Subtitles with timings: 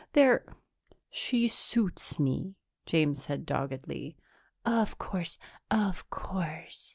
[0.13, 0.43] "They're
[1.11, 2.55] she suits me,"
[2.87, 4.17] James said doggedly.
[4.65, 5.37] "Of course,
[5.69, 6.89] of course.